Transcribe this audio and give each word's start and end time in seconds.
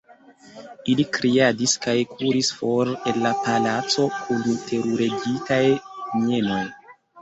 Ili 0.93 1.03
kriadis 1.17 1.75
kaj 1.83 1.95
kuris 2.15 2.51
for 2.63 2.93
el 3.13 3.21
la 3.27 3.37
palaco 3.45 4.09
kun 4.19 4.53
teruregitaj 4.67 5.65
mienoj! 5.81 6.65